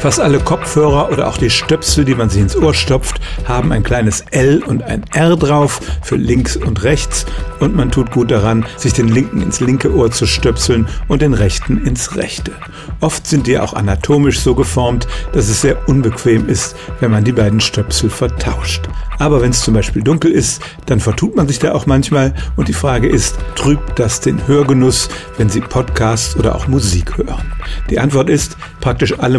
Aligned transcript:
Fast 0.00 0.18
alle 0.18 0.38
Kopfhörer 0.38 1.12
oder 1.12 1.28
auch 1.28 1.36
die 1.36 1.50
Stöpsel, 1.50 2.06
die 2.06 2.14
man 2.14 2.30
sich 2.30 2.40
ins 2.40 2.56
Ohr 2.56 2.72
stopft, 2.72 3.20
haben 3.46 3.70
ein 3.70 3.82
kleines 3.82 4.24
L 4.30 4.62
und 4.62 4.82
ein 4.82 5.04
R 5.12 5.36
drauf 5.36 5.78
für 6.02 6.16
links 6.16 6.56
und 6.56 6.84
rechts 6.84 7.26
und 7.58 7.76
man 7.76 7.90
tut 7.90 8.10
gut 8.10 8.30
daran, 8.30 8.64
sich 8.78 8.94
den 8.94 9.08
linken 9.08 9.42
ins 9.42 9.60
linke 9.60 9.94
Ohr 9.94 10.10
zu 10.10 10.24
stöpseln 10.24 10.88
und 11.08 11.20
den 11.20 11.34
rechten 11.34 11.84
ins 11.86 12.16
rechte. 12.16 12.52
Oft 13.00 13.26
sind 13.26 13.46
die 13.46 13.58
auch 13.58 13.74
anatomisch 13.74 14.40
so 14.40 14.54
geformt, 14.54 15.06
dass 15.32 15.50
es 15.50 15.60
sehr 15.60 15.86
unbequem 15.86 16.48
ist, 16.48 16.76
wenn 17.00 17.10
man 17.10 17.24
die 17.24 17.32
beiden 17.32 17.60
Stöpsel 17.60 18.08
vertauscht. 18.08 18.88
Aber 19.18 19.42
wenn 19.42 19.50
es 19.50 19.60
zum 19.60 19.74
Beispiel 19.74 20.02
dunkel 20.02 20.32
ist, 20.32 20.62
dann 20.86 20.98
vertut 20.98 21.36
man 21.36 21.46
sich 21.46 21.58
da 21.58 21.72
auch 21.72 21.84
manchmal 21.84 22.32
und 22.56 22.68
die 22.68 22.72
Frage 22.72 23.06
ist, 23.06 23.38
trübt 23.54 23.98
das 23.98 24.22
den 24.22 24.46
Hörgenuss, 24.48 25.10
wenn 25.36 25.50
Sie 25.50 25.60
Podcasts 25.60 26.36
oder 26.36 26.54
auch 26.54 26.68
Musik 26.68 27.18
hören? 27.18 27.52
Die 27.90 27.98
Antwort 27.98 28.30
ist, 28.30 28.56
praktisch 28.80 29.18
alle 29.18 29.38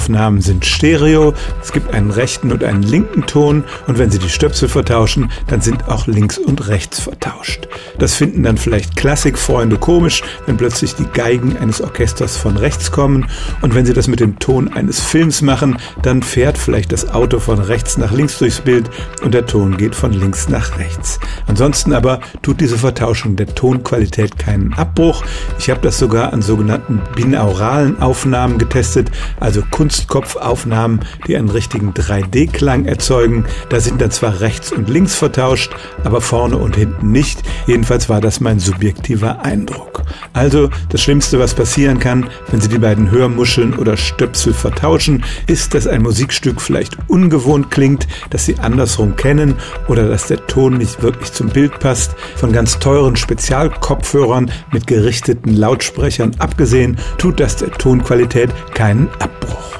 Musikaufnahmen 0.00 0.40
sind 0.40 0.64
Stereo. 0.64 1.34
Es 1.60 1.72
gibt 1.72 1.92
einen 1.92 2.10
rechten 2.10 2.52
und 2.52 2.64
einen 2.64 2.82
linken 2.82 3.26
Ton 3.26 3.64
und 3.86 3.98
wenn 3.98 4.10
Sie 4.10 4.18
die 4.18 4.30
Stöpsel 4.30 4.68
vertauschen, 4.68 5.30
dann 5.46 5.60
sind 5.60 5.88
auch 5.88 6.06
links 6.06 6.38
und 6.38 6.68
rechts 6.68 7.00
vertauscht. 7.00 7.68
Das 7.98 8.14
finden 8.14 8.42
dann 8.42 8.56
vielleicht 8.56 8.96
Klassikfreunde 8.96 9.76
komisch, 9.76 10.22
wenn 10.46 10.56
plötzlich 10.56 10.94
die 10.94 11.04
Geigen 11.04 11.58
eines 11.58 11.82
Orchesters 11.82 12.36
von 12.38 12.56
rechts 12.56 12.90
kommen 12.90 13.26
und 13.60 13.74
wenn 13.74 13.84
Sie 13.84 13.92
das 13.92 14.08
mit 14.08 14.20
dem 14.20 14.38
Ton 14.38 14.72
eines 14.72 15.00
Films 15.00 15.42
machen, 15.42 15.76
dann 16.02 16.22
fährt 16.22 16.56
vielleicht 16.56 16.92
das 16.92 17.10
Auto 17.10 17.38
von 17.38 17.58
rechts 17.58 17.98
nach 17.98 18.12
links 18.12 18.38
durchs 18.38 18.60
Bild 18.60 18.88
und 19.22 19.34
der 19.34 19.44
Ton 19.44 19.76
geht 19.76 19.94
von 19.94 20.12
links 20.14 20.48
nach 20.48 20.78
rechts. 20.78 21.20
Ansonsten 21.46 21.92
aber 21.92 22.20
tut 22.40 22.60
diese 22.60 22.78
Vertauschung 22.78 23.36
der 23.36 23.54
Tonqualität 23.54 24.38
keinen 24.38 24.72
Abbruch. 24.74 25.24
Ich 25.58 25.68
habe 25.68 25.80
das 25.82 25.98
sogar 25.98 26.32
an 26.32 26.40
sogenannten 26.40 27.02
binauralen 27.14 28.00
Aufnahmen 28.00 28.56
getestet, 28.56 29.10
also 29.40 29.62
Kunstkopfaufnahmen, 29.90 31.00
die 31.26 31.36
einen 31.36 31.50
richtigen 31.50 31.92
3D-Klang 31.92 32.84
erzeugen. 32.84 33.46
Da 33.70 33.80
sind 33.80 34.00
dann 34.00 34.12
zwar 34.12 34.40
rechts 34.40 34.72
und 34.72 34.88
links 34.88 35.16
vertauscht, 35.16 35.72
aber 36.04 36.20
vorne 36.20 36.56
und 36.58 36.76
hinten 36.76 37.10
nicht. 37.10 37.42
Jedenfalls 37.66 38.08
war 38.08 38.20
das 38.20 38.40
mein 38.40 38.60
subjektiver 38.60 39.44
Eindruck. 39.44 40.02
Also 40.32 40.70
das 40.90 41.00
Schlimmste, 41.02 41.40
was 41.40 41.54
passieren 41.54 41.98
kann, 41.98 42.28
wenn 42.50 42.60
Sie 42.60 42.68
die 42.68 42.78
beiden 42.78 43.10
Hörmuscheln 43.10 43.74
oder 43.74 43.96
Stöpsel 43.96 44.54
vertauschen, 44.54 45.24
ist, 45.48 45.74
dass 45.74 45.88
ein 45.88 46.02
Musikstück 46.02 46.60
vielleicht 46.60 46.96
ungewohnt 47.08 47.70
klingt, 47.72 48.06
dass 48.30 48.46
Sie 48.46 48.58
andersrum 48.58 49.16
kennen 49.16 49.54
oder 49.88 50.08
dass 50.08 50.28
der 50.28 50.46
Ton 50.46 50.78
nicht 50.78 51.02
wirklich 51.02 51.32
zum 51.32 51.48
Bild 51.48 51.80
passt. 51.80 52.14
Von 52.36 52.52
ganz 52.52 52.78
teuren 52.78 53.16
Spezialkopfhörern 53.16 54.52
mit 54.72 54.86
gerichteten 54.86 55.54
Lautsprechern 55.56 56.36
abgesehen, 56.38 56.96
tut 57.18 57.40
das 57.40 57.56
der 57.56 57.72
Tonqualität 57.72 58.50
keinen 58.74 59.08
Abbruch. 59.18 59.79